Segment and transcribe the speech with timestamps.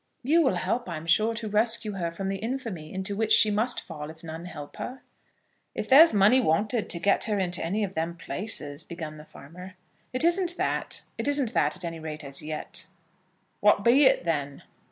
[0.23, 3.79] "You will help, I'm sure, to rescue her from the infamy into which she must
[3.79, 5.03] fall if none help her?"
[5.75, 9.75] "If there's money wanted to get her into any of them places," begun the farmer.
[10.11, 12.87] "It isn't that; it isn't that, at any rate, as yet."
[13.59, 14.63] "What be it, then?"